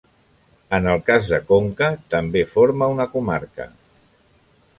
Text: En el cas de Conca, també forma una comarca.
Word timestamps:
En 0.77 0.87
el 0.93 1.03
cas 1.09 1.29
de 1.33 1.39
Conca, 1.51 1.91
també 2.15 2.43
forma 2.55 2.89
una 2.95 3.07
comarca. 3.13 3.73